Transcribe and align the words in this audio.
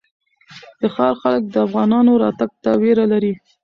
د 0.79 0.81
ښار 0.95 1.13
خلک 1.21 1.43
د 1.49 1.55
افغانانو 1.67 2.11
راتګ 2.23 2.51
ته 2.63 2.71
وېره 2.81 3.05
لري. 3.13 3.33